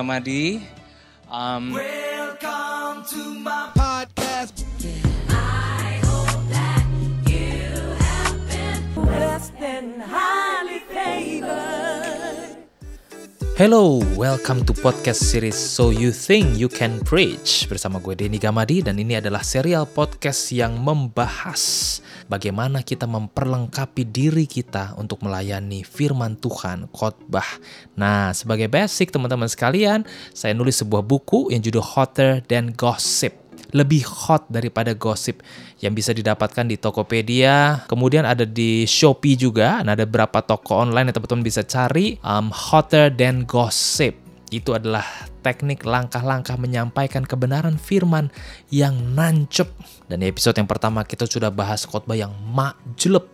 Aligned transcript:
Gamadi. 0.00 0.62
Um, 1.30 1.72
Welcome 1.74 3.04
to 3.04 3.34
my 3.44 3.68
Hello, 13.60 14.00
welcome 14.16 14.64
to 14.64 14.72
podcast 14.72 15.20
series 15.20 15.52
So 15.52 15.92
You 15.92 16.16
Think 16.16 16.56
You 16.56 16.72
Can 16.72 16.96
Preach 17.04 17.68
bersama 17.68 18.00
gue 18.00 18.16
Denny 18.16 18.40
Gamadi 18.40 18.80
dan 18.80 18.96
ini 18.96 19.20
adalah 19.20 19.44
serial 19.44 19.84
podcast 19.84 20.48
yang 20.48 20.80
membahas 20.80 22.00
bagaimana 22.24 22.80
kita 22.80 23.04
memperlengkapi 23.04 24.08
diri 24.08 24.48
kita 24.48 24.96
untuk 24.96 25.20
melayani 25.20 25.84
firman 25.84 26.40
Tuhan, 26.40 26.88
khotbah. 26.88 27.60
Nah, 28.00 28.32
sebagai 28.32 28.72
basic 28.72 29.12
teman-teman 29.12 29.52
sekalian, 29.52 30.08
saya 30.32 30.56
nulis 30.56 30.80
sebuah 30.80 31.04
buku 31.04 31.52
yang 31.52 31.60
judul 31.60 31.84
Hotter 31.84 32.40
Than 32.48 32.72
Gossip 32.72 33.49
lebih 33.70 34.02
hot 34.06 34.46
daripada 34.50 34.94
gosip 34.94 35.42
yang 35.80 35.94
bisa 35.94 36.10
didapatkan 36.14 36.66
di 36.66 36.76
Tokopedia. 36.76 37.86
Kemudian 37.86 38.26
ada 38.26 38.44
di 38.46 38.84
Shopee 38.86 39.38
juga. 39.38 39.82
Nah, 39.82 39.94
ada 39.94 40.06
beberapa 40.06 40.42
toko 40.42 40.82
online 40.82 41.10
yang 41.10 41.16
teman-teman 41.16 41.44
bisa 41.46 41.62
cari. 41.66 42.18
Um, 42.22 42.50
hotter 42.50 43.10
than 43.10 43.46
gossip. 43.46 44.14
Itu 44.50 44.74
adalah 44.74 45.06
teknik 45.46 45.86
langkah-langkah 45.86 46.58
menyampaikan 46.58 47.22
kebenaran 47.22 47.78
firman 47.78 48.28
yang 48.68 49.14
nancep. 49.14 49.70
Dan 50.10 50.20
di 50.20 50.26
episode 50.26 50.58
yang 50.58 50.66
pertama 50.66 51.06
kita 51.06 51.24
sudah 51.24 51.54
bahas 51.54 51.86
khotbah 51.86 52.18
yang 52.18 52.34
makjelep. 52.50 53.30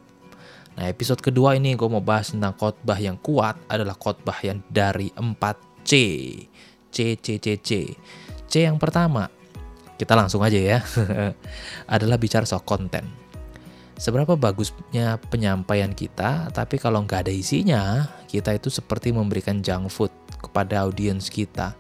Nah, 0.77 0.93
episode 0.93 1.25
kedua 1.25 1.57
ini 1.57 1.73
gue 1.73 1.89
mau 1.89 2.05
bahas 2.05 2.37
tentang 2.37 2.53
khotbah 2.53 3.01
yang 3.01 3.17
kuat 3.17 3.57
adalah 3.73 3.97
khotbah 3.97 4.37
yang 4.45 4.61
dari 4.69 5.09
4C. 5.17 5.93
C, 6.93 7.17
C, 7.17 7.27
C, 7.41 7.47
C. 7.65 7.71
C 8.47 8.53
yang 8.63 8.77
pertama, 8.77 9.33
kita 9.97 10.13
langsung 10.13 10.45
aja 10.45 10.57
ya, 10.57 10.79
adalah 11.95 12.21
bicara 12.21 12.45
soal 12.45 12.65
konten. 12.65 13.27
Seberapa 13.97 14.37
bagusnya 14.37 15.17
penyampaian 15.33 15.89
kita, 15.97 16.53
tapi 16.53 16.77
kalau 16.77 17.01
nggak 17.09 17.27
ada 17.27 17.33
isinya, 17.33 18.05
kita 18.29 18.53
itu 18.53 18.69
seperti 18.69 19.09
memberikan 19.09 19.65
junk 19.65 19.89
food 19.89 20.13
kepada 20.37 20.85
audiens 20.85 21.33
kita. 21.33 21.73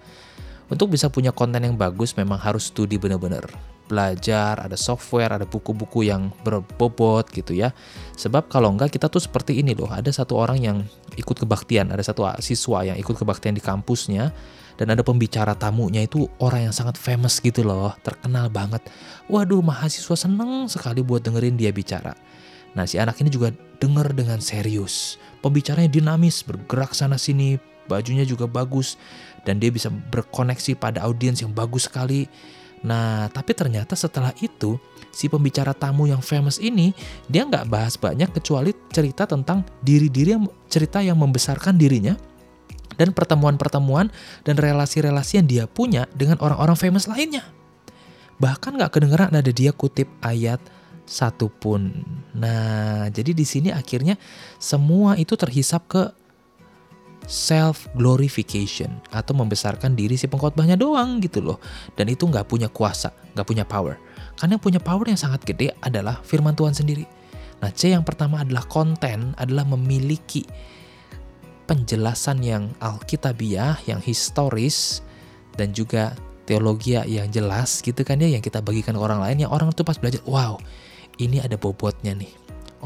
Untuk 0.72 0.90
bisa 0.90 1.12
punya 1.12 1.30
konten 1.30 1.62
yang 1.62 1.76
bagus 1.76 2.16
memang 2.16 2.40
harus 2.40 2.72
studi 2.72 2.96
bener-bener. 2.96 3.44
Belajar, 3.86 4.58
ada 4.58 4.74
software, 4.74 5.38
ada 5.38 5.46
buku-buku 5.46 6.08
yang 6.08 6.32
berbobot 6.42 7.30
gitu 7.30 7.54
ya. 7.54 7.70
Sebab 8.18 8.50
kalau 8.50 8.74
nggak 8.74 8.96
kita 8.96 9.06
tuh 9.06 9.22
seperti 9.22 9.62
ini 9.62 9.76
loh, 9.78 9.92
ada 9.92 10.10
satu 10.10 10.40
orang 10.40 10.58
yang 10.58 10.78
ikut 11.14 11.36
kebaktian, 11.36 11.92
ada 11.92 12.02
satu 12.02 12.26
siswa 12.42 12.82
yang 12.82 12.96
ikut 12.98 13.14
kebaktian 13.14 13.54
di 13.54 13.62
kampusnya, 13.62 14.34
dan 14.76 14.92
ada 14.92 15.00
pembicara 15.00 15.56
tamunya 15.56 16.04
itu 16.04 16.28
orang 16.40 16.70
yang 16.70 16.74
sangat 16.76 17.00
famous 17.00 17.40
gitu 17.40 17.64
loh, 17.64 17.96
terkenal 18.04 18.52
banget. 18.52 18.84
Waduh, 19.28 19.64
mahasiswa 19.64 20.16
seneng 20.16 20.68
sekali 20.68 21.00
buat 21.00 21.24
dengerin 21.24 21.56
dia 21.56 21.72
bicara. 21.72 22.16
Nah, 22.76 22.84
si 22.84 23.00
anak 23.00 23.16
ini 23.24 23.32
juga 23.32 23.56
denger 23.80 24.12
dengan 24.12 24.38
serius. 24.38 25.16
Pembicaranya 25.40 25.88
dinamis, 25.88 26.44
bergerak 26.44 26.92
sana 26.92 27.16
sini, 27.16 27.56
bajunya 27.88 28.28
juga 28.28 28.44
bagus, 28.44 29.00
dan 29.48 29.56
dia 29.56 29.72
bisa 29.72 29.88
berkoneksi 29.88 30.76
pada 30.76 31.00
audiens 31.08 31.40
yang 31.40 31.56
bagus 31.56 31.88
sekali. 31.88 32.28
Nah, 32.84 33.32
tapi 33.32 33.56
ternyata 33.56 33.96
setelah 33.96 34.36
itu, 34.44 34.76
si 35.08 35.32
pembicara 35.32 35.72
tamu 35.72 36.04
yang 36.04 36.20
famous 36.20 36.60
ini, 36.60 36.92
dia 37.32 37.48
nggak 37.48 37.64
bahas 37.72 37.96
banyak 37.96 38.28
kecuali 38.36 38.76
cerita 38.92 39.24
tentang 39.24 39.64
diri-diri 39.80 40.36
yang 40.36 40.44
cerita 40.68 41.00
yang 41.00 41.16
membesarkan 41.16 41.80
dirinya, 41.80 42.12
dan 42.96 43.12
pertemuan-pertemuan 43.12 44.12
dan 44.44 44.54
relasi-relasi 44.56 45.40
yang 45.40 45.48
dia 45.48 45.64
punya 45.68 46.08
dengan 46.12 46.40
orang-orang 46.40 46.76
famous 46.76 47.08
lainnya. 47.08 47.44
Bahkan 48.36 48.76
gak 48.76 48.92
kedengeran 48.96 49.32
ada 49.32 49.52
dia 49.52 49.72
kutip 49.72 50.08
ayat 50.20 50.60
satu 51.06 51.48
pun. 51.48 52.04
Nah, 52.34 53.08
jadi 53.08 53.32
di 53.32 53.46
sini 53.46 53.70
akhirnya 53.70 54.18
semua 54.58 55.14
itu 55.16 55.38
terhisap 55.38 55.86
ke 55.88 56.02
self 57.26 57.90
glorification 57.98 59.02
atau 59.10 59.34
membesarkan 59.34 59.98
diri 59.98 60.14
si 60.14 60.30
pengkhotbahnya 60.30 60.78
doang 60.78 61.22
gitu 61.22 61.40
loh. 61.40 61.58
Dan 61.94 62.10
itu 62.10 62.26
nggak 62.26 62.44
punya 62.46 62.68
kuasa, 62.68 63.14
nggak 63.34 63.46
punya 63.46 63.64
power. 63.64 63.96
Karena 64.36 64.58
yang 64.58 64.64
punya 64.64 64.80
power 64.82 65.06
yang 65.08 65.18
sangat 65.18 65.42
gede 65.46 65.72
adalah 65.80 66.20
firman 66.22 66.52
Tuhan 66.52 66.74
sendiri. 66.76 67.06
Nah, 67.62 67.72
C 67.72 67.88
yang 67.88 68.04
pertama 68.04 68.44
adalah 68.44 68.68
konten 68.68 69.32
adalah 69.40 69.64
memiliki 69.64 70.44
penjelasan 71.66 72.40
yang 72.42 72.70
alkitabiah, 72.78 73.76
yang 73.84 73.98
historis, 73.98 75.02
dan 75.58 75.74
juga 75.74 76.14
teologi 76.46 76.94
yang 76.94 77.26
jelas 77.28 77.82
gitu 77.82 78.06
kan 78.06 78.22
ya, 78.22 78.30
yang 78.30 78.42
kita 78.42 78.62
bagikan 78.62 78.94
ke 78.94 79.02
orang 79.02 79.18
lain, 79.18 79.42
yang 79.44 79.52
orang 79.52 79.74
tuh 79.74 79.82
pas 79.82 79.98
belajar, 79.98 80.22
wow, 80.24 80.56
ini 81.18 81.42
ada 81.42 81.58
bobotnya 81.58 82.14
nih. 82.14 82.30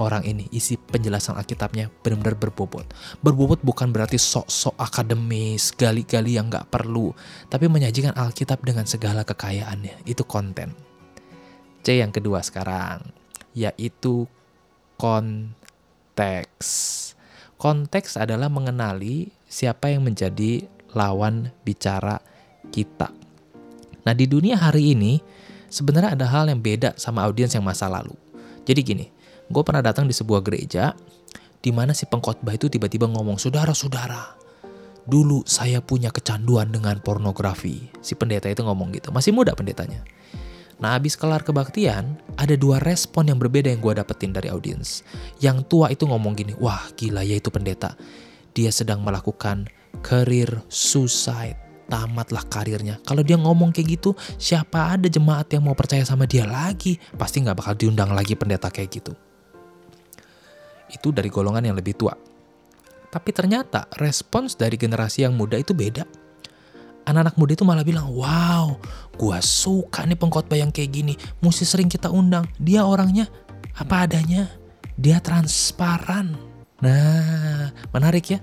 Orang 0.00 0.24
ini 0.24 0.46
isi 0.54 0.78
penjelasan 0.80 1.36
Alkitabnya 1.36 1.90
benar-benar 2.00 2.38
berbobot. 2.38 2.88
Berbobot 3.20 3.60
bukan 3.60 3.92
berarti 3.92 4.16
sok-sok 4.16 4.78
akademis, 4.80 5.76
gali-gali 5.76 6.40
yang 6.40 6.48
nggak 6.48 6.72
perlu, 6.72 7.12
tapi 7.52 7.68
menyajikan 7.68 8.16
Alkitab 8.16 8.64
dengan 8.64 8.88
segala 8.88 9.28
kekayaannya. 9.28 10.08
Itu 10.08 10.24
konten. 10.24 10.72
C 11.84 12.00
yang 12.00 12.14
kedua 12.14 12.40
sekarang, 12.40 13.12
yaitu 13.52 14.24
konteks 14.96 16.68
Konteks 17.60 18.16
adalah 18.16 18.48
mengenali 18.48 19.28
siapa 19.44 19.92
yang 19.92 20.08
menjadi 20.08 20.64
lawan 20.96 21.52
bicara 21.60 22.16
kita. 22.72 23.12
Nah, 24.00 24.16
di 24.16 24.24
dunia 24.24 24.56
hari 24.56 24.96
ini 24.96 25.20
sebenarnya 25.68 26.16
ada 26.16 26.24
hal 26.24 26.48
yang 26.48 26.64
beda 26.64 26.96
sama 26.96 27.20
audiens 27.28 27.52
yang 27.52 27.60
masa 27.60 27.84
lalu. 27.84 28.16
Jadi 28.64 28.80
gini, 28.80 29.06
gue 29.52 29.60
pernah 29.60 29.84
datang 29.84 30.08
di 30.08 30.16
sebuah 30.16 30.40
gereja 30.40 30.96
di 31.60 31.68
mana 31.68 31.92
si 31.92 32.08
pengkhotbah 32.08 32.56
itu 32.56 32.72
tiba-tiba 32.72 33.04
ngomong, 33.12 33.36
"Saudara-saudara, 33.36 34.40
dulu 35.04 35.44
saya 35.44 35.84
punya 35.84 36.08
kecanduan 36.08 36.72
dengan 36.72 36.96
pornografi." 37.04 37.92
Si 38.00 38.16
pendeta 38.16 38.48
itu 38.48 38.64
ngomong 38.64 38.88
gitu. 38.96 39.12
Masih 39.12 39.36
muda 39.36 39.52
pendetanya. 39.52 40.00
Nah, 40.80 40.96
abis 40.96 41.12
kelar 41.12 41.44
kebaktian, 41.44 42.16
ada 42.40 42.56
dua 42.56 42.80
respon 42.80 43.28
yang 43.28 43.36
berbeda 43.36 43.68
yang 43.68 43.84
gue 43.84 44.00
dapetin 44.00 44.32
dari 44.32 44.48
audiens. 44.48 45.04
Yang 45.36 45.68
tua 45.68 45.92
itu 45.92 46.08
ngomong 46.08 46.32
gini, 46.32 46.56
wah 46.56 46.88
gila 46.96 47.20
ya 47.20 47.36
itu 47.36 47.52
pendeta. 47.52 47.92
Dia 48.56 48.72
sedang 48.72 49.04
melakukan 49.04 49.68
career 50.00 50.64
suicide. 50.72 51.60
Tamatlah 51.90 52.46
karirnya. 52.46 53.02
Kalau 53.02 53.20
dia 53.20 53.34
ngomong 53.34 53.74
kayak 53.74 53.98
gitu, 53.98 54.14
siapa 54.38 54.94
ada 54.94 55.10
jemaat 55.10 55.50
yang 55.52 55.66
mau 55.66 55.74
percaya 55.76 56.06
sama 56.06 56.24
dia 56.24 56.46
lagi? 56.46 56.96
Pasti 57.18 57.42
nggak 57.42 57.58
bakal 57.60 57.74
diundang 57.76 58.14
lagi 58.14 58.38
pendeta 58.38 58.70
kayak 58.70 58.90
gitu. 58.94 59.12
Itu 60.86 61.10
dari 61.10 61.28
golongan 61.28 61.66
yang 61.66 61.76
lebih 61.76 61.98
tua. 61.98 62.14
Tapi 63.10 63.30
ternyata 63.34 63.90
respons 63.98 64.54
dari 64.54 64.78
generasi 64.78 65.26
yang 65.26 65.34
muda 65.34 65.58
itu 65.58 65.74
beda 65.74 66.06
anak-anak 67.04 67.34
muda 67.36 67.52
itu 67.56 67.64
malah 67.64 67.84
bilang, 67.86 68.08
wow, 68.12 68.76
gua 69.16 69.38
suka 69.40 70.04
nih 70.04 70.16
pengkhotbah 70.16 70.58
yang 70.58 70.72
kayak 70.72 70.90
gini, 70.92 71.14
mesti 71.44 71.64
sering 71.64 71.88
kita 71.88 72.08
undang. 72.12 72.48
Dia 72.60 72.84
orangnya 72.84 73.28
apa 73.76 74.08
adanya, 74.08 74.48
dia 74.96 75.20
transparan. 75.20 76.36
Nah, 76.80 77.72
menarik 77.92 78.36
ya. 78.36 78.40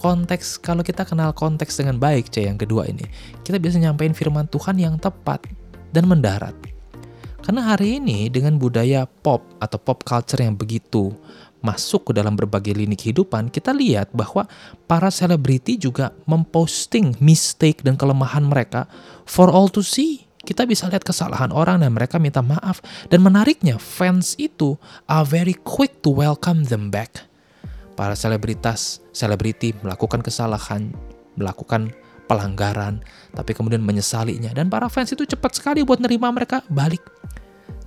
Konteks, 0.00 0.56
kalau 0.64 0.80
kita 0.80 1.04
kenal 1.04 1.36
konteks 1.36 1.76
dengan 1.76 2.00
baik, 2.00 2.32
C 2.32 2.48
yang 2.48 2.56
kedua 2.56 2.88
ini, 2.88 3.04
kita 3.44 3.60
bisa 3.60 3.76
nyampein 3.76 4.16
firman 4.16 4.48
Tuhan 4.48 4.80
yang 4.80 4.96
tepat 4.96 5.44
dan 5.92 6.08
mendarat. 6.08 6.56
Karena 7.44 7.72
hari 7.72 8.00
ini 8.00 8.32
dengan 8.32 8.56
budaya 8.56 9.04
pop 9.04 9.44
atau 9.60 9.76
pop 9.80 10.00
culture 10.04 10.40
yang 10.40 10.56
begitu 10.56 11.12
masuk 11.60 12.10
ke 12.10 12.12
dalam 12.16 12.36
berbagai 12.36 12.72
lini 12.72 12.96
kehidupan, 12.96 13.52
kita 13.52 13.72
lihat 13.72 14.12
bahwa 14.12 14.48
para 14.88 15.12
selebriti 15.12 15.76
juga 15.76 16.12
memposting 16.24 17.16
mistake 17.20 17.84
dan 17.84 17.96
kelemahan 17.96 18.44
mereka 18.44 18.88
for 19.28 19.52
all 19.52 19.68
to 19.68 19.84
see. 19.84 20.26
Kita 20.40 20.64
bisa 20.64 20.88
lihat 20.88 21.04
kesalahan 21.04 21.52
orang 21.52 21.84
dan 21.84 21.92
mereka 21.92 22.16
minta 22.16 22.40
maaf. 22.40 22.80
Dan 23.12 23.20
menariknya, 23.20 23.76
fans 23.76 24.32
itu 24.40 24.80
are 25.04 25.28
very 25.28 25.52
quick 25.52 26.00
to 26.00 26.08
welcome 26.08 26.64
them 26.64 26.88
back. 26.88 27.28
Para 27.92 28.16
selebritas, 28.16 29.04
selebriti 29.12 29.76
melakukan 29.84 30.24
kesalahan, 30.24 30.96
melakukan 31.36 31.92
pelanggaran, 32.24 33.04
tapi 33.36 33.52
kemudian 33.52 33.84
menyesalinya. 33.84 34.56
Dan 34.56 34.72
para 34.72 34.88
fans 34.88 35.12
itu 35.12 35.28
cepat 35.28 35.60
sekali 35.60 35.84
buat 35.84 36.00
nerima 36.00 36.32
mereka 36.32 36.64
balik. 36.72 37.04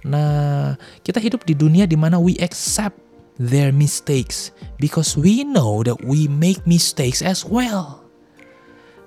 Nah, 0.03 0.75
kita 1.01 1.17
hidup 1.23 1.47
di 1.47 1.55
dunia 1.55 1.87
di 1.87 1.95
mana 1.95 2.19
we 2.19 2.35
accept 2.43 3.02
their 3.37 3.73
mistakes 3.73 4.53
because 4.77 5.15
we 5.17 5.45
know 5.45 5.81
that 5.85 5.97
we 6.05 6.29
make 6.29 6.63
mistakes 6.65 7.21
as 7.21 7.45
well. 7.45 8.05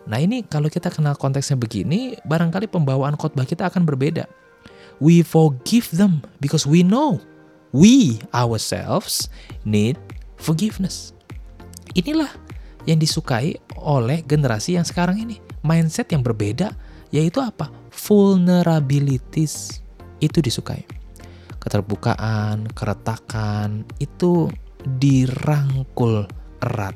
Nah 0.06 0.22
ini 0.22 0.46
kalau 0.46 0.70
kita 0.70 0.90
kenal 0.90 1.18
konteksnya 1.18 1.58
begini, 1.58 2.14
barangkali 2.22 2.70
pembawaan 2.70 3.18
khotbah 3.18 3.46
kita 3.46 3.66
akan 3.66 3.82
berbeda. 3.82 4.30
We 5.02 5.20
forgive 5.26 5.92
them 5.92 6.24
because 6.40 6.64
we 6.64 6.80
know 6.86 7.20
we 7.74 8.22
ourselves 8.32 9.28
need 9.66 9.98
forgiveness. 10.40 11.12
Inilah 11.98 12.30
yang 12.86 13.02
disukai 13.02 13.58
oleh 13.76 14.22
generasi 14.24 14.78
yang 14.78 14.86
sekarang 14.86 15.18
ini. 15.20 15.42
mindset 15.66 16.06
yang 16.14 16.22
berbeda 16.22 16.70
yaitu 17.10 17.42
apa? 17.42 17.66
Vulnerabilities 17.90 19.82
itu 20.22 20.38
disukai. 20.38 20.86
Keterbukaan, 21.66 22.70
keretakan 22.70 23.82
itu 23.98 24.46
dirangkul 24.86 26.30
erat 26.62 26.94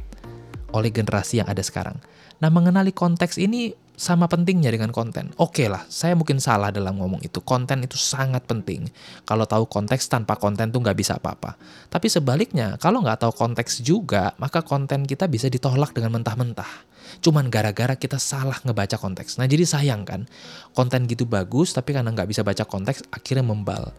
oleh 0.71 0.95
generasi 0.95 1.43
yang 1.43 1.51
ada 1.51 1.59
sekarang. 1.59 1.99
Nah, 2.39 2.55
mengenali 2.55 2.95
konteks 2.95 3.37
ini 3.43 3.75
sama 4.01 4.33
pentingnya 4.33 4.73
dengan 4.73 4.97
konten. 4.97 5.29
Oke 5.37 5.61
okay 5.61 5.69
lah, 5.69 5.85
saya 5.93 6.17
mungkin 6.17 6.41
salah 6.41 6.73
dalam 6.73 6.97
ngomong 6.97 7.21
itu. 7.21 7.45
Konten 7.45 7.85
itu 7.85 8.01
sangat 8.01 8.49
penting. 8.49 8.89
Kalau 9.29 9.45
tahu 9.45 9.69
konteks 9.69 10.09
tanpa 10.09 10.41
konten 10.41 10.73
tuh 10.73 10.81
nggak 10.81 10.97
bisa 10.97 11.21
apa-apa. 11.21 11.61
Tapi 11.93 12.09
sebaliknya, 12.09 12.81
kalau 12.81 13.05
nggak 13.05 13.29
tahu 13.29 13.33
konteks 13.37 13.85
juga, 13.85 14.33
maka 14.41 14.65
konten 14.65 15.05
kita 15.05 15.29
bisa 15.29 15.53
ditolak 15.53 15.93
dengan 15.93 16.17
mentah-mentah. 16.17 16.89
Cuman 17.21 17.53
gara-gara 17.53 17.93
kita 17.93 18.17
salah 18.17 18.57
ngebaca 18.65 18.97
konteks. 18.97 19.37
Nah 19.37 19.45
jadi 19.45 19.69
sayang 19.69 20.09
kan, 20.09 20.25
konten 20.73 21.05
gitu 21.05 21.29
bagus, 21.29 21.77
tapi 21.77 21.93
karena 21.93 22.09
nggak 22.09 22.33
bisa 22.33 22.41
baca 22.41 22.65
konteks, 22.65 23.05
akhirnya 23.13 23.45
membal. 23.45 23.93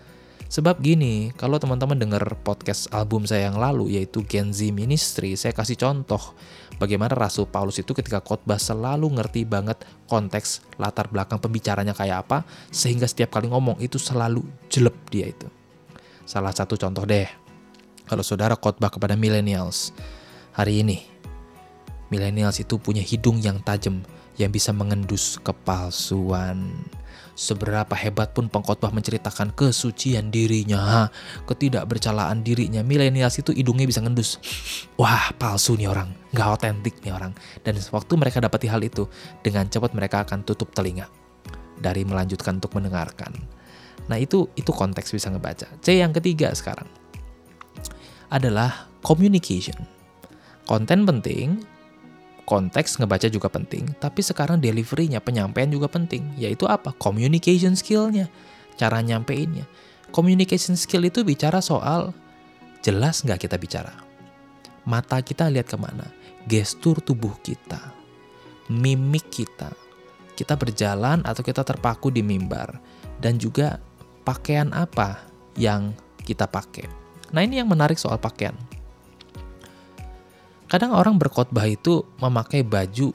Sebab 0.51 0.83
gini, 0.83 1.31
kalau 1.39 1.55
teman-teman 1.63 1.95
dengar 1.95 2.27
podcast 2.43 2.91
album 2.91 3.23
saya 3.23 3.47
yang 3.47 3.55
lalu 3.55 3.95
yaitu 3.95 4.19
Gen 4.27 4.51
Z 4.51 4.67
Ministry, 4.75 5.39
saya 5.39 5.55
kasih 5.55 5.79
contoh 5.79 6.35
bagaimana 6.75 7.15
Rasul 7.15 7.47
Paulus 7.47 7.79
itu 7.79 7.95
ketika 7.95 8.19
khotbah 8.19 8.59
selalu 8.59 9.15
ngerti 9.15 9.47
banget 9.47 9.79
konteks 10.11 10.59
latar 10.75 11.07
belakang 11.07 11.39
pembicaranya 11.39 11.95
kayak 11.95 12.27
apa 12.27 12.43
sehingga 12.67 13.07
setiap 13.07 13.31
kali 13.31 13.47
ngomong 13.47 13.79
itu 13.79 13.95
selalu 13.95 14.43
jelek 14.67 14.97
dia 15.07 15.31
itu. 15.31 15.47
Salah 16.27 16.51
satu 16.51 16.75
contoh 16.75 17.07
deh. 17.07 17.31
Kalau 18.03 18.23
saudara 18.27 18.59
khotbah 18.59 18.91
kepada 18.91 19.15
millennials 19.15 19.95
hari 20.51 20.83
ini, 20.83 20.99
millennials 22.11 22.59
itu 22.59 22.75
punya 22.75 22.99
hidung 22.99 23.39
yang 23.39 23.63
tajam 23.63 24.03
yang 24.35 24.51
bisa 24.51 24.75
mengendus 24.75 25.39
kepalsuan 25.39 26.75
Seberapa 27.31 27.95
hebat 27.95 28.35
pun 28.35 28.51
pengkhotbah 28.51 28.91
menceritakan 28.93 29.55
kesucian 29.55 30.29
dirinya, 30.29 31.09
ketidakbercalaan 31.47 32.43
dirinya, 32.43 32.85
milenials 32.85 33.39
itu 33.39 33.55
hidungnya 33.55 33.87
bisa 33.87 34.03
ngendus. 34.03 34.37
Wah, 34.99 35.33
palsu 35.39 35.79
nih 35.79 35.89
orang, 35.89 36.11
nggak 36.35 36.47
otentik 36.59 36.95
nih 37.01 37.15
orang. 37.15 37.33
Dan 37.65 37.79
waktu 37.79 38.13
mereka 38.19 38.43
dapati 38.43 38.67
hal 38.69 38.83
itu, 38.83 39.07
dengan 39.41 39.65
cepat 39.65 39.95
mereka 39.95 40.27
akan 40.27 40.43
tutup 40.45 40.69
telinga 40.75 41.09
dari 41.81 42.05
melanjutkan 42.05 42.61
untuk 42.61 42.77
mendengarkan. 42.77 43.33
Nah 44.05 44.17
itu 44.19 44.49
itu 44.59 44.69
konteks 44.69 45.09
bisa 45.13 45.31
ngebaca. 45.33 45.65
C 45.81 45.97
yang 45.97 46.13
ketiga 46.13 46.53
sekarang 46.53 46.87
adalah 48.31 48.87
communication. 49.03 49.75
Konten 50.69 51.03
penting, 51.03 51.65
konteks 52.45 52.99
ngebaca 52.99 53.27
juga 53.29 53.47
penting, 53.47 53.95
tapi 54.01 54.25
sekarang 54.25 54.59
deliverynya, 54.59 55.21
penyampaian 55.21 55.69
juga 55.69 55.87
penting, 55.87 56.35
yaitu 56.35 56.65
apa? 56.67 56.91
Communication 56.97 57.77
skillnya, 57.77 58.27
cara 58.75 58.99
nyampeinnya. 58.99 59.65
Communication 60.11 60.75
skill 60.75 61.07
itu 61.07 61.23
bicara 61.23 61.63
soal 61.63 62.11
jelas 62.83 63.23
nggak 63.23 63.47
kita 63.47 63.55
bicara. 63.55 63.93
Mata 64.83 65.21
kita 65.21 65.47
lihat 65.47 65.69
ke 65.69 65.77
mana, 65.77 66.03
gestur 66.49 66.99
tubuh 66.99 67.37
kita, 67.45 67.93
mimik 68.67 69.29
kita, 69.29 69.71
kita 70.33 70.57
berjalan 70.57 71.21
atau 71.23 71.45
kita 71.45 71.61
terpaku 71.61 72.09
di 72.09 72.25
mimbar, 72.25 72.81
dan 73.21 73.37
juga 73.37 73.77
pakaian 74.25 74.73
apa 74.73 75.21
yang 75.55 75.93
kita 76.25 76.49
pakai. 76.49 76.89
Nah 77.31 77.45
ini 77.45 77.61
yang 77.61 77.69
menarik 77.69 77.95
soal 77.95 78.17
pakaian. 78.17 78.57
Kadang 80.71 80.95
orang 80.95 81.19
berkhotbah 81.19 81.67
itu 81.67 82.07
memakai 82.23 82.63
baju 82.63 83.11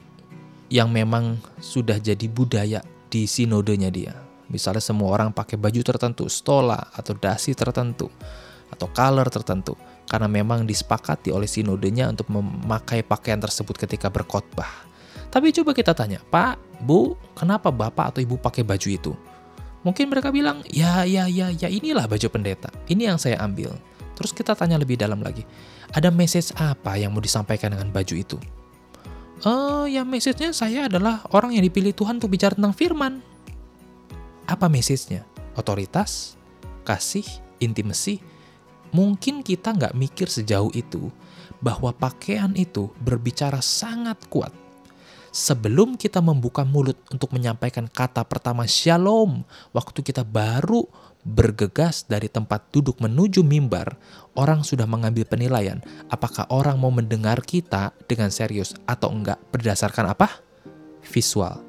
yang 0.69 0.93
memang 0.93 1.41
sudah 1.57 1.97
jadi 1.97 2.29
budaya 2.29 2.85
di 3.09 3.25
sinodenya 3.25 3.89
dia. 3.89 4.13
Misalnya 4.45 4.77
semua 4.77 5.17
orang 5.17 5.33
pakai 5.33 5.57
baju 5.57 5.81
tertentu, 5.81 6.29
stola 6.29 6.77
atau 6.93 7.17
dasi 7.17 7.57
tertentu, 7.57 8.13
atau 8.69 8.85
color 8.93 9.25
tertentu. 9.33 9.73
Karena 10.05 10.29
memang 10.29 10.69
disepakati 10.69 11.33
oleh 11.33 11.49
sinodenya 11.49 12.13
untuk 12.13 12.29
memakai 12.29 13.01
pakaian 13.01 13.41
tersebut 13.41 13.73
ketika 13.73 14.13
berkhotbah. 14.13 14.85
Tapi 15.33 15.49
coba 15.49 15.73
kita 15.73 15.97
tanya, 15.97 16.21
Pak, 16.29 16.85
Bu, 16.85 17.17
kenapa 17.33 17.73
Bapak 17.73 18.13
atau 18.13 18.21
Ibu 18.21 18.37
pakai 18.37 18.61
baju 18.61 18.85
itu? 18.85 19.17
Mungkin 19.81 20.13
mereka 20.13 20.29
bilang, 20.29 20.61
ya, 20.69 21.09
ya, 21.09 21.25
ya, 21.25 21.49
ya 21.49 21.67
inilah 21.73 22.05
baju 22.05 22.27
pendeta. 22.29 22.69
Ini 22.85 23.09
yang 23.09 23.17
saya 23.17 23.41
ambil. 23.41 23.73
Terus 24.17 24.33
kita 24.33 24.57
tanya 24.57 24.81
lebih 24.81 24.97
dalam 24.97 25.21
lagi, 25.21 25.45
ada 25.93 26.09
message 26.09 26.49
apa 26.57 26.97
yang 26.97 27.13
mau 27.13 27.21
disampaikan 27.21 27.77
dengan 27.77 27.93
baju 27.93 28.15
itu? 28.17 28.41
Oh, 29.45 29.85
ya 29.85 30.01
message-nya 30.01 30.49
saya 30.49 30.89
adalah 30.89 31.21
orang 31.29 31.53
yang 31.53 31.61
dipilih 31.61 31.93
Tuhan 31.93 32.17
untuk 32.17 32.33
bicara 32.33 32.57
tentang 32.57 32.73
firman. 32.73 33.21
Apa 34.49 34.65
message-nya? 34.65 35.21
Otoritas? 35.53 36.33
Kasih? 36.81 37.25
Intimasi? 37.61 38.17
Mungkin 38.89 39.45
kita 39.45 39.77
nggak 39.77 39.93
mikir 39.93 40.25
sejauh 40.25 40.73
itu 40.73 41.13
bahwa 41.61 41.93
pakaian 41.93 42.49
itu 42.57 42.89
berbicara 42.97 43.61
sangat 43.61 44.17
kuat. 44.33 44.49
Sebelum 45.37 46.01
kita 46.01 46.17
membuka 46.17 46.65
mulut 46.65 46.97
untuk 47.13 47.29
menyampaikan 47.29 47.85
kata 47.85 48.25
pertama 48.25 48.65
shalom, 48.65 49.45
waktu 49.69 50.01
kita 50.01 50.25
baru 50.25 50.89
bergegas 51.21 52.09
dari 52.09 52.25
tempat 52.25 52.73
duduk 52.73 52.97
menuju 52.97 53.45
mimbar, 53.45 54.01
orang 54.33 54.65
sudah 54.65 54.89
mengambil 54.89 55.29
penilaian 55.29 55.77
apakah 56.09 56.49
orang 56.49 56.81
mau 56.81 56.89
mendengar 56.89 57.45
kita 57.45 57.93
dengan 58.09 58.33
serius 58.33 58.73
atau 58.89 59.13
enggak 59.13 59.37
berdasarkan 59.53 60.09
apa? 60.09 60.41
Visual. 61.05 61.61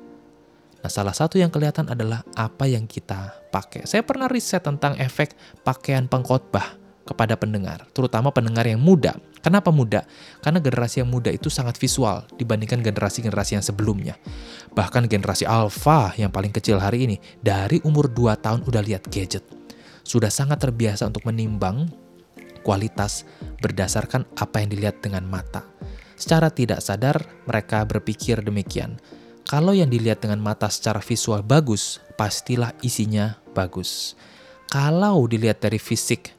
Nah, 0.81 0.89
salah 0.89 1.13
satu 1.13 1.37
yang 1.37 1.53
kelihatan 1.53 1.93
adalah 1.93 2.25
apa 2.41 2.65
yang 2.65 2.89
kita 2.89 3.37
pakai. 3.53 3.85
Saya 3.85 4.01
pernah 4.01 4.33
riset 4.33 4.65
tentang 4.65 4.97
efek 4.97 5.37
pakaian 5.61 6.09
pengkhotbah 6.09 6.78
kepada 7.09 7.41
pendengar, 7.41 7.89
terutama 7.97 8.29
pendengar 8.29 8.69
yang 8.69 8.77
muda. 8.77 9.17
Kenapa 9.41 9.73
muda? 9.73 10.05
Karena 10.45 10.61
generasi 10.61 11.01
yang 11.01 11.09
muda 11.09 11.33
itu 11.33 11.49
sangat 11.49 11.81
visual 11.81 12.29
dibandingkan 12.37 12.85
generasi-generasi 12.85 13.57
yang 13.57 13.65
sebelumnya. 13.65 14.21
Bahkan 14.77 15.09
generasi 15.09 15.49
alpha 15.49 16.13
yang 16.21 16.29
paling 16.29 16.53
kecil 16.53 16.77
hari 16.77 17.09
ini, 17.09 17.17
dari 17.41 17.81
umur 17.89 18.13
2 18.13 18.37
tahun 18.37 18.61
udah 18.69 18.83
lihat 18.85 19.09
gadget. 19.09 19.49
Sudah 20.05 20.29
sangat 20.29 20.61
terbiasa 20.61 21.09
untuk 21.09 21.25
menimbang 21.25 21.89
kualitas 22.61 23.25
berdasarkan 23.65 24.29
apa 24.37 24.61
yang 24.61 24.69
dilihat 24.69 25.01
dengan 25.01 25.25
mata. 25.25 25.65
Secara 26.21 26.53
tidak 26.53 26.85
sadar, 26.85 27.25
mereka 27.49 27.87
berpikir 27.89 28.45
demikian. 28.45 29.01
Kalau 29.49 29.73
yang 29.73 29.89
dilihat 29.89 30.21
dengan 30.21 30.45
mata 30.45 30.69
secara 30.69 31.01
visual 31.01 31.41
bagus, 31.41 32.05
pastilah 32.21 32.77
isinya 32.85 33.41
bagus. 33.57 34.13
Kalau 34.69 35.25
dilihat 35.25 35.65
dari 35.65 35.81
fisik, 35.81 36.37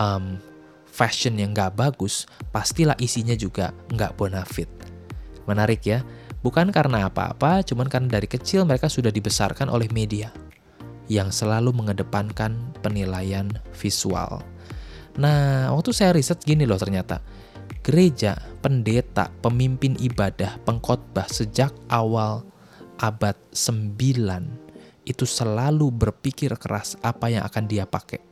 um, 0.00 0.38
fashion 0.92 1.40
yang 1.40 1.56
gak 1.56 1.74
bagus, 1.74 2.28
pastilah 2.52 2.94
isinya 3.00 3.32
juga 3.32 3.72
gak 3.96 4.14
bonafit. 4.20 4.68
Menarik 5.48 5.82
ya, 5.88 6.04
bukan 6.44 6.68
karena 6.70 7.08
apa-apa, 7.08 7.64
cuman 7.64 7.88
karena 7.88 8.20
dari 8.20 8.28
kecil 8.28 8.68
mereka 8.68 8.92
sudah 8.92 9.08
dibesarkan 9.08 9.72
oleh 9.72 9.88
media 9.90 10.30
yang 11.10 11.34
selalu 11.34 11.74
mengedepankan 11.74 12.54
penilaian 12.84 13.50
visual. 13.74 14.44
Nah, 15.18 15.68
waktu 15.74 15.90
saya 15.92 16.14
riset 16.14 16.40
gini 16.40 16.64
loh 16.64 16.78
ternyata. 16.78 17.20
Gereja, 17.82 18.38
pendeta, 18.62 19.34
pemimpin 19.42 19.98
ibadah, 19.98 20.62
pengkhotbah 20.62 21.26
sejak 21.26 21.74
awal 21.90 22.46
abad 23.02 23.34
9 23.50 23.98
itu 25.02 25.26
selalu 25.26 25.90
berpikir 25.90 26.54
keras 26.62 26.94
apa 27.02 27.26
yang 27.26 27.42
akan 27.42 27.66
dia 27.66 27.82
pakai 27.82 28.31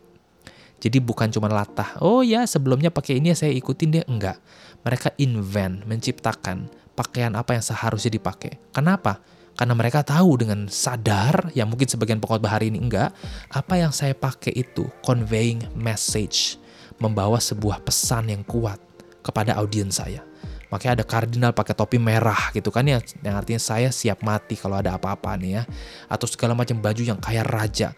jadi 0.81 0.97
bukan 0.97 1.29
cuma 1.29 1.53
latah, 1.53 2.01
oh 2.01 2.25
ya 2.25 2.49
sebelumnya 2.49 2.89
pakai 2.89 3.21
ini 3.21 3.37
ya 3.37 3.37
saya 3.37 3.53
ikutin 3.53 4.01
deh, 4.01 4.05
enggak. 4.09 4.41
Mereka 4.81 5.13
invent, 5.21 5.85
menciptakan 5.85 6.73
pakaian 6.97 7.37
apa 7.37 7.53
yang 7.53 7.61
seharusnya 7.61 8.17
dipakai. 8.17 8.57
Kenapa? 8.73 9.21
Karena 9.61 9.77
mereka 9.77 10.01
tahu 10.01 10.41
dengan 10.41 10.73
sadar, 10.73 11.53
yang 11.53 11.69
mungkin 11.69 11.85
sebagian 11.85 12.17
pengkhotbah 12.17 12.57
hari 12.57 12.73
ini 12.73 12.81
enggak, 12.81 13.13
apa 13.53 13.77
yang 13.77 13.93
saya 13.93 14.17
pakai 14.17 14.57
itu 14.57 14.89
conveying 15.05 15.61
message, 15.77 16.57
membawa 16.97 17.37
sebuah 17.37 17.85
pesan 17.85 18.33
yang 18.33 18.41
kuat 18.49 18.81
kepada 19.21 19.61
audiens 19.61 20.01
saya. 20.01 20.25
Makanya 20.73 21.03
ada 21.03 21.05
kardinal 21.05 21.53
pakai 21.53 21.77
topi 21.77 22.01
merah 22.01 22.55
gitu 22.57 22.73
kan 22.73 22.89
ya, 22.89 23.05
yang 23.21 23.37
artinya 23.37 23.61
saya 23.61 23.93
siap 23.93 24.25
mati 24.25 24.57
kalau 24.57 24.81
ada 24.81 24.97
apa-apa 24.97 25.37
nih 25.37 25.61
ya. 25.61 25.63
Atau 26.09 26.25
segala 26.25 26.57
macam 26.57 26.81
baju 26.81 27.03
yang 27.05 27.21
kayak 27.21 27.45
raja 27.53 27.93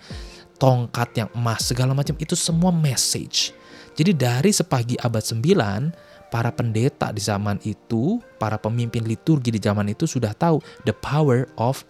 tongkat 0.56 1.14
yang 1.16 1.30
emas, 1.36 1.68
segala 1.68 1.92
macam 1.92 2.16
itu 2.18 2.36
semua 2.36 2.72
message. 2.72 3.52
Jadi 3.92 4.16
dari 4.16 4.50
sepagi 4.50 4.96
abad 5.00 5.20
9, 5.20 6.32
para 6.32 6.48
pendeta 6.48 7.12
di 7.12 7.20
zaman 7.20 7.60
itu, 7.60 8.16
para 8.40 8.56
pemimpin 8.56 9.04
liturgi 9.04 9.52
di 9.52 9.60
zaman 9.60 9.92
itu 9.92 10.08
sudah 10.08 10.32
tahu 10.32 10.64
the 10.88 10.94
power 10.96 11.44
of 11.60 11.84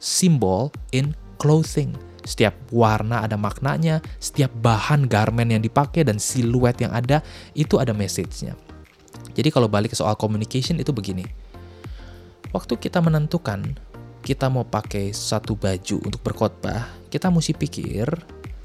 symbol 0.00 0.72
in 0.96 1.12
clothing. 1.36 1.92
Setiap 2.26 2.56
warna 2.74 3.22
ada 3.22 3.38
maknanya, 3.38 4.02
setiap 4.18 4.50
bahan 4.58 5.06
garment 5.06 5.52
yang 5.52 5.62
dipakai 5.62 6.02
dan 6.02 6.18
siluet 6.18 6.74
yang 6.82 6.90
ada 6.90 7.22
itu 7.54 7.78
ada 7.78 7.94
message-nya. 7.94 8.56
Jadi 9.36 9.52
kalau 9.52 9.68
balik 9.68 9.92
ke 9.92 9.96
soal 10.00 10.16
communication 10.16 10.80
itu 10.80 10.90
begini. 10.90 11.22
Waktu 12.50 12.80
kita 12.80 13.04
menentukan 13.04 13.76
kita 14.26 14.50
mau 14.50 14.66
pakai 14.66 15.14
satu 15.14 15.54
baju 15.54 16.02
untuk 16.02 16.18
berkhotbah, 16.18 16.90
kita 17.14 17.30
mesti 17.30 17.54
pikir 17.54 18.10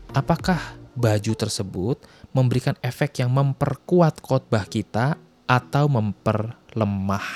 apakah 0.09 0.57
baju 0.97 1.37
tersebut 1.37 2.01
memberikan 2.33 2.73
efek 2.81 3.21
yang 3.21 3.29
memperkuat 3.29 4.25
khotbah 4.25 4.65
kita 4.65 5.21
atau 5.45 5.85
memperlemah. 5.85 7.29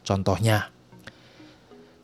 Contohnya, 0.00 0.72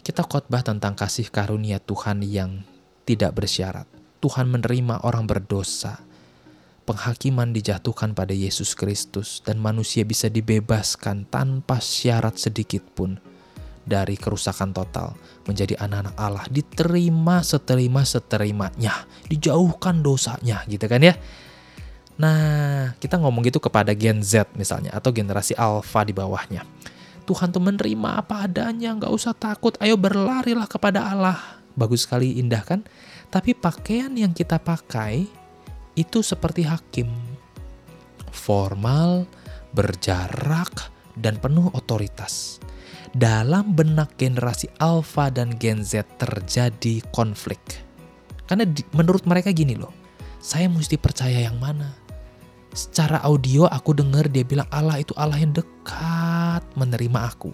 kita 0.04 0.28
khotbah 0.28 0.60
tentang 0.60 0.92
kasih 0.92 1.32
karunia 1.32 1.80
Tuhan 1.80 2.20
yang 2.20 2.60
tidak 3.08 3.40
bersyarat. 3.40 3.88
Tuhan 4.20 4.52
menerima 4.52 5.08
orang 5.08 5.24
berdosa. 5.24 6.04
Penghakiman 6.84 7.56
dijatuhkan 7.56 8.12
pada 8.12 8.36
Yesus 8.36 8.76
Kristus 8.76 9.40
dan 9.40 9.56
manusia 9.56 10.04
bisa 10.04 10.28
dibebaskan 10.28 11.24
tanpa 11.26 11.80
syarat 11.80 12.36
sedikit 12.36 12.84
pun 12.92 13.35
dari 13.86 14.18
kerusakan 14.18 14.74
total. 14.74 15.14
Menjadi 15.46 15.78
anak-anak 15.78 16.14
Allah 16.18 16.46
diterima 16.50 17.40
seterima 17.46 18.02
seterimanya. 18.02 19.06
Dijauhkan 19.30 20.02
dosanya 20.02 20.66
gitu 20.66 20.84
kan 20.90 21.00
ya? 21.00 21.14
Nah 22.18 22.92
kita 22.98 23.22
ngomong 23.22 23.46
gitu 23.46 23.62
kepada 23.62 23.94
Gen 23.94 24.20
Z 24.20 24.50
misalnya 24.58 24.90
atau 24.90 25.14
generasi 25.14 25.54
Alpha 25.54 26.02
di 26.02 26.12
bawahnya. 26.12 26.66
Tuhan 27.26 27.50
tuh 27.54 27.62
menerima 27.62 28.22
apa 28.22 28.50
adanya 28.50 28.90
nggak 28.98 29.14
usah 29.14 29.32
takut. 29.32 29.78
Ayo 29.78 29.94
berlarilah 29.94 30.66
kepada 30.66 31.06
Allah. 31.06 31.38
Bagus 31.78 32.04
sekali 32.04 32.42
indah 32.42 32.62
kan? 32.66 32.82
Tapi 33.30 33.54
pakaian 33.54 34.10
yang 34.14 34.34
kita 34.34 34.58
pakai 34.58 35.26
itu 35.98 36.18
seperti 36.22 36.66
hakim. 36.66 37.10
Formal 38.30 39.26
berjarak 39.74 40.92
dan 41.18 41.36
penuh 41.40 41.68
otoritas 41.72 42.60
dalam 43.16 43.72
benak 43.72 44.20
generasi 44.20 44.68
Alpha 44.76 45.32
dan 45.32 45.56
Gen 45.56 45.80
Z 45.80 46.04
terjadi 46.20 47.00
konflik. 47.16 47.58
Karena 48.44 48.68
di, 48.68 48.84
menurut 48.92 49.24
mereka 49.24 49.50
gini 49.56 49.72
loh, 49.72 49.90
saya 50.38 50.68
mesti 50.68 51.00
percaya 51.00 51.48
yang 51.48 51.56
mana? 51.56 51.96
Secara 52.76 53.24
audio 53.24 53.64
aku 53.64 53.96
dengar 53.96 54.28
dia 54.28 54.44
bilang 54.44 54.68
Allah 54.68 55.00
itu 55.00 55.16
Allah 55.16 55.40
yang 55.40 55.56
dekat 55.56 56.60
menerima 56.76 57.20
aku. 57.32 57.50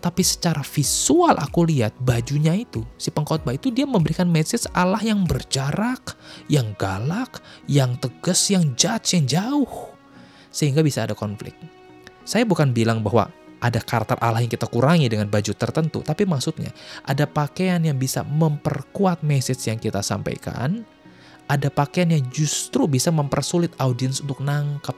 Tapi 0.00 0.22
secara 0.24 0.64
visual 0.64 1.36
aku 1.36 1.68
lihat 1.68 1.92
bajunya 2.00 2.56
itu, 2.56 2.80
si 2.96 3.12
pengkhotbah 3.12 3.52
itu 3.52 3.68
dia 3.68 3.84
memberikan 3.84 4.28
message 4.28 4.64
Allah 4.72 5.02
yang 5.04 5.28
berjarak, 5.28 6.16
yang 6.48 6.72
galak, 6.80 7.44
yang 7.68 8.00
tegas, 8.00 8.48
yang 8.48 8.72
judge, 8.80 9.12
yang 9.12 9.28
jauh. 9.28 9.92
Sehingga 10.48 10.80
bisa 10.80 11.04
ada 11.04 11.12
konflik. 11.12 11.52
Saya 12.24 12.48
bukan 12.48 12.72
bilang 12.72 13.04
bahwa 13.04 13.28
ada 13.66 13.82
karakter 13.82 14.14
Allah 14.22 14.46
yang 14.46 14.52
kita 14.54 14.70
kurangi 14.70 15.10
dengan 15.10 15.26
baju 15.26 15.50
tertentu, 15.58 16.06
tapi 16.06 16.22
maksudnya 16.22 16.70
ada 17.02 17.26
pakaian 17.26 17.82
yang 17.82 17.98
bisa 17.98 18.22
memperkuat 18.22 19.26
message 19.26 19.66
yang 19.66 19.82
kita 19.82 20.06
sampaikan, 20.06 20.86
ada 21.50 21.66
pakaian 21.66 22.14
yang 22.14 22.22
justru 22.30 22.86
bisa 22.86 23.10
mempersulit 23.10 23.74
audiens 23.82 24.22
untuk 24.22 24.38
nangkep. 24.38 24.94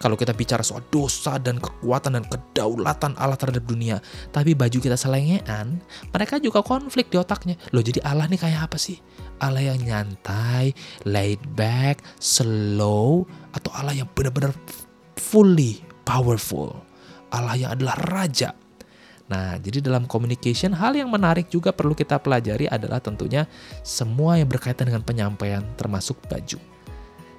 Kalau 0.00 0.16
kita 0.16 0.32
bicara 0.32 0.64
soal 0.64 0.80
dosa 0.88 1.36
dan 1.36 1.60
kekuatan 1.60 2.16
dan 2.16 2.24
kedaulatan 2.24 3.12
Allah 3.20 3.36
terhadap 3.36 3.68
dunia, 3.68 4.00
tapi 4.32 4.56
baju 4.56 4.80
kita 4.80 4.96
selengean, 4.96 5.76
mereka 6.08 6.40
juga 6.40 6.64
konflik 6.64 7.12
di 7.12 7.20
otaknya. 7.20 7.60
Loh 7.76 7.84
jadi 7.84 8.00
Allah 8.08 8.24
nih 8.24 8.40
kayak 8.40 8.72
apa 8.72 8.80
sih? 8.80 8.96
Allah 9.44 9.60
yang 9.60 9.76
nyantai, 9.84 10.72
laid 11.04 11.44
back, 11.52 12.00
slow, 12.16 13.28
atau 13.52 13.70
Allah 13.76 13.92
yang 13.92 14.08
benar-benar 14.16 14.56
fully 15.20 15.84
powerful? 16.08 16.80
Allah 17.30 17.54
yang 17.56 17.70
adalah 17.78 17.96
raja. 17.96 18.52
Nah, 19.30 19.62
jadi 19.62 19.78
dalam 19.78 20.10
communication 20.10 20.74
hal 20.74 20.98
yang 20.98 21.06
menarik 21.06 21.46
juga 21.46 21.70
perlu 21.70 21.94
kita 21.94 22.18
pelajari 22.18 22.66
adalah 22.66 22.98
tentunya 22.98 23.46
semua 23.86 24.34
yang 24.34 24.50
berkaitan 24.50 24.90
dengan 24.90 25.06
penyampaian 25.06 25.62
termasuk 25.78 26.18
baju. 26.26 26.58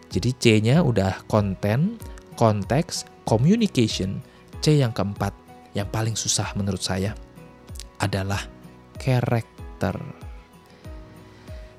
Jadi 0.07 0.29
C-nya 0.39 0.79
udah 0.87 1.27
konten, 1.27 1.99
konteks, 2.39 3.03
communication. 3.27 4.23
C 4.63 4.79
yang 4.79 4.95
keempat 4.95 5.35
yang 5.75 5.89
paling 5.91 6.15
susah 6.15 6.55
menurut 6.55 6.79
saya 6.79 7.11
adalah 7.99 8.39
karakter. 8.95 9.97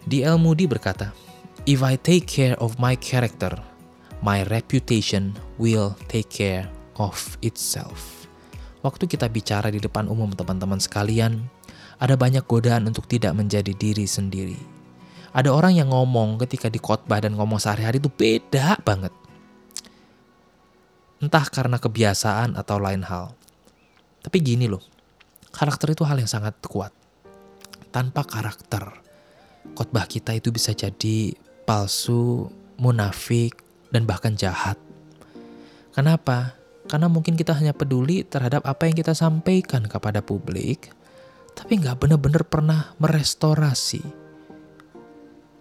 D.L. 0.02 0.36
Moody 0.36 0.66
berkata, 0.66 1.14
If 1.62 1.80
I 1.80 1.94
take 1.94 2.26
care 2.26 2.58
of 2.58 2.76
my 2.82 2.98
character, 2.98 3.54
my 4.18 4.42
reputation 4.50 5.38
will 5.62 5.94
take 6.10 6.26
care 6.26 6.66
of 6.98 7.36
itself. 7.40 8.26
Waktu 8.82 9.06
kita 9.06 9.30
bicara 9.30 9.70
di 9.70 9.78
depan 9.78 10.10
umum 10.10 10.34
teman-teman 10.34 10.82
sekalian, 10.82 11.46
ada 12.02 12.18
banyak 12.18 12.42
godaan 12.50 12.90
untuk 12.90 13.06
tidak 13.06 13.30
menjadi 13.38 13.70
diri 13.70 14.10
sendiri. 14.10 14.58
Ada 15.32 15.54
orang 15.54 15.78
yang 15.78 15.94
ngomong 15.94 16.36
ketika 16.42 16.66
di 16.66 16.82
khotbah 16.82 17.22
dan 17.22 17.38
ngomong 17.38 17.62
sehari-hari 17.62 18.02
itu 18.02 18.10
beda 18.10 18.82
banget. 18.82 19.14
Entah 21.22 21.46
karena 21.46 21.78
kebiasaan 21.78 22.58
atau 22.58 22.82
lain 22.82 23.06
hal. 23.06 23.32
Tapi 24.20 24.36
gini 24.42 24.66
loh, 24.66 24.82
karakter 25.54 25.94
itu 25.94 26.02
hal 26.02 26.18
yang 26.18 26.28
sangat 26.28 26.58
kuat. 26.66 26.90
Tanpa 27.94 28.26
karakter, 28.26 28.90
khotbah 29.78 30.10
kita 30.10 30.34
itu 30.34 30.50
bisa 30.50 30.74
jadi 30.74 31.32
palsu, 31.62 32.50
munafik, 32.76 33.56
dan 33.94 34.04
bahkan 34.04 34.34
jahat. 34.34 34.74
Kenapa? 35.94 36.61
Karena 36.90 37.06
mungkin 37.06 37.38
kita 37.38 37.54
hanya 37.54 37.72
peduli 37.72 38.26
terhadap 38.26 38.66
apa 38.66 38.90
yang 38.90 38.96
kita 38.98 39.14
sampaikan 39.14 39.86
kepada 39.86 40.18
publik, 40.20 40.90
tapi 41.54 41.78
nggak 41.78 42.00
benar-benar 42.00 42.42
pernah 42.48 42.96
merestorasi 42.98 44.02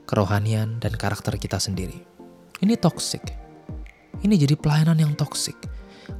kerohanian 0.07 0.83
dan 0.83 0.91
karakter 0.99 1.39
kita 1.39 1.55
sendiri. 1.55 2.03
Ini 2.59 2.75
toxic. 2.75 3.23
Ini 4.21 4.35
jadi 4.35 4.59
pelayanan 4.59 4.99
yang 4.99 5.13
toxic. 5.15 5.55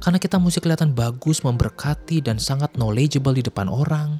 Karena 0.00 0.16
kita 0.16 0.40
mesti 0.40 0.64
kelihatan 0.64 0.96
bagus, 0.96 1.44
memberkati, 1.44 2.24
dan 2.24 2.40
sangat 2.40 2.72
knowledgeable 2.80 3.36
di 3.36 3.44
depan 3.44 3.68
orang. 3.68 4.18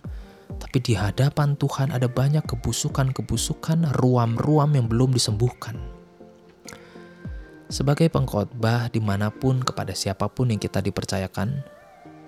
Tapi 0.60 0.78
di 0.84 0.92
hadapan 0.92 1.56
Tuhan 1.56 1.88
ada 1.90 2.06
banyak 2.06 2.44
kebusukan-kebusukan, 2.44 3.96
ruam-ruam 3.96 4.70
yang 4.76 4.86
belum 4.86 5.16
disembuhkan. 5.16 5.80
Sebagai 7.72 8.12
pengkhotbah 8.12 8.92
di 8.92 9.00
mana 9.00 9.32
pun 9.32 9.64
kepada 9.64 9.96
siapa 9.96 10.28
pun 10.28 10.52
yang 10.52 10.60
kita 10.60 10.84
dipercayakan, 10.84 11.64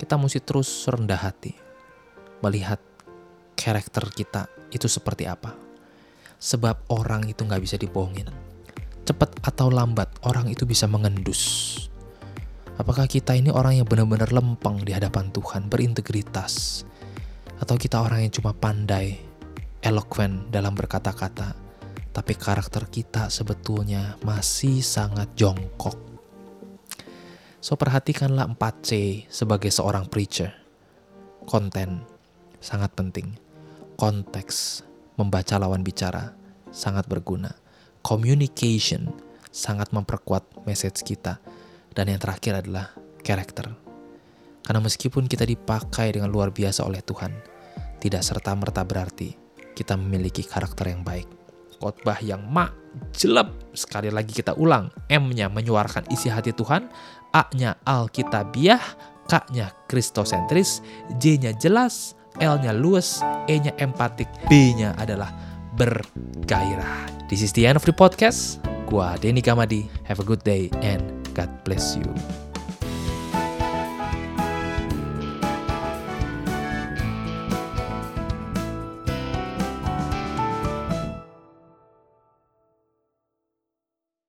kita 0.01 0.17
mesti 0.17 0.41
terus 0.41 0.89
rendah 0.89 1.21
hati. 1.21 1.53
Melihat 2.41 2.81
karakter 3.53 4.09
kita 4.09 4.49
itu 4.73 4.89
seperti 4.89 5.29
apa. 5.29 5.53
Sebab 6.41 6.89
orang 6.89 7.29
itu 7.29 7.45
nggak 7.45 7.61
bisa 7.61 7.77
dibohongin. 7.77 8.33
Cepat 9.05 9.37
atau 9.45 9.69
lambat 9.69 10.09
orang 10.25 10.49
itu 10.49 10.65
bisa 10.65 10.89
mengendus. 10.89 11.77
Apakah 12.81 13.05
kita 13.05 13.37
ini 13.37 13.53
orang 13.53 13.85
yang 13.85 13.85
benar-benar 13.85 14.33
lempeng 14.33 14.81
di 14.81 14.97
hadapan 14.97 15.29
Tuhan, 15.29 15.69
berintegritas? 15.69 16.89
Atau 17.61 17.77
kita 17.77 18.01
orang 18.01 18.25
yang 18.25 18.33
cuma 18.33 18.57
pandai, 18.57 19.21
eloquent 19.85 20.49
dalam 20.49 20.73
berkata-kata, 20.73 21.64
tapi 22.15 22.39
karakter 22.39 22.87
kita 22.87 23.27
sebetulnya 23.27 24.15
masih 24.23 24.79
sangat 24.87 25.35
jongkok. 25.35 25.99
So 27.59 27.75
perhatikanlah 27.75 28.55
4C 28.55 29.27
sebagai 29.27 29.75
seorang 29.75 30.07
preacher. 30.07 30.55
Konten 31.43 32.07
sangat 32.63 32.95
penting. 32.95 33.35
Konteks 33.99 34.87
membaca 35.19 35.59
lawan 35.59 35.83
bicara 35.83 36.31
sangat 36.71 37.11
berguna. 37.11 37.51
Communication 38.07 39.11
sangat 39.51 39.91
memperkuat 39.91 40.63
message 40.71 41.03
kita. 41.03 41.43
Dan 41.91 42.15
yang 42.15 42.23
terakhir 42.23 42.63
adalah 42.63 42.95
karakter. 43.27 43.75
Karena 44.63 44.81
meskipun 44.83 45.27
kita 45.27 45.43
dipakai 45.43 46.15
dengan 46.15 46.31
luar 46.31 46.55
biasa 46.55 46.87
oleh 46.87 47.03
Tuhan, 47.03 47.35
tidak 47.99 48.23
serta-merta 48.23 48.87
berarti 48.87 49.35
kita 49.75 49.99
memiliki 49.99 50.43
karakter 50.47 50.91
yang 50.95 51.03
baik 51.03 51.44
khotbah 51.85 52.17
yang 52.25 52.41
mak 52.49 52.73
jelek. 53.13 53.77
Sekali 53.77 54.09
lagi 54.09 54.33
kita 54.33 54.57
ulang, 54.57 54.89
M-nya 55.13 55.53
menyuarakan 55.53 56.09
isi 56.09 56.33
hati 56.33 56.57
Tuhan, 56.57 56.89
A-nya 57.37 57.77
Alkitabiah, 57.85 58.81
K-nya 59.29 59.69
kristosentris, 59.85 60.81
J-nya 61.21 61.53
jelas, 61.61 62.17
L-nya 62.41 62.73
luas, 62.73 63.21
E-nya 63.45 63.77
empatik, 63.77 64.31
B-nya 64.49 64.97
adalah 64.97 65.29
bergairah. 65.77 67.29
This 67.29 67.45
is 67.45 67.53
the 67.53 67.69
end 67.69 67.77
of 67.77 67.85
the 67.85 67.93
podcast. 67.93 68.63
Gua 68.89 69.19
Denny 69.19 69.43
Kamadi. 69.43 69.91
Have 70.07 70.23
a 70.23 70.27
good 70.27 70.45
day 70.47 70.71
and 70.81 71.03
God 71.35 71.51
bless 71.67 71.99
you. 71.99 72.07